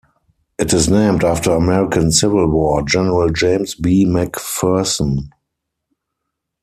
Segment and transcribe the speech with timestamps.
[0.57, 4.03] It is named after American Civil War General James B.
[4.03, 5.29] McPherson.